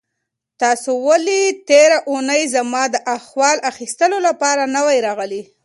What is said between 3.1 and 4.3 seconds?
احوال اخیستلو